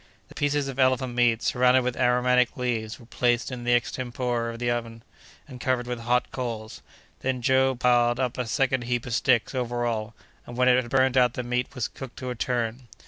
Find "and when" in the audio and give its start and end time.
10.47-10.67